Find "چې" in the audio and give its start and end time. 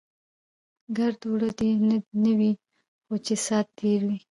3.25-3.33